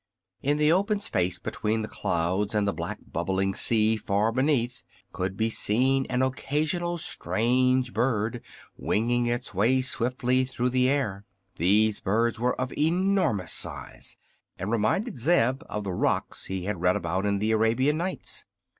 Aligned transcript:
In 0.41 0.57
the 0.57 0.71
open 0.71 0.99
space 0.99 1.37
between 1.37 1.83
the 1.83 1.87
clouds 1.87 2.55
and 2.55 2.67
the 2.67 2.73
black, 2.73 2.97
bubbling 3.05 3.53
sea 3.53 3.95
far 3.95 4.31
beneath, 4.31 4.81
could 5.11 5.37
be 5.37 5.51
seen 5.51 6.07
an 6.09 6.23
occasional 6.23 6.97
strange 6.97 7.93
bird 7.93 8.41
winging 8.75 9.27
its 9.27 9.53
way 9.53 9.79
swiftly 9.83 10.43
through 10.43 10.69
the 10.71 10.89
air. 10.89 11.23
These 11.57 11.99
birds 11.99 12.39
were 12.39 12.59
of 12.59 12.73
enormous 12.75 13.53
size, 13.53 14.17
and 14.57 14.71
reminded 14.71 15.19
Zeb 15.19 15.61
of 15.69 15.83
the 15.83 15.93
rocs 15.93 16.45
he 16.45 16.63
had 16.65 16.81
read 16.81 16.95
about 16.95 17.27
in 17.27 17.37
the 17.37 17.51
Arabian 17.51 17.97
Nights. 17.97 18.45